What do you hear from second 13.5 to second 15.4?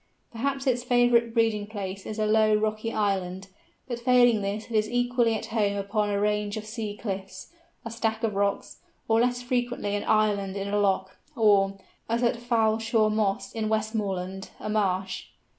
in Westmoreland, a marsh.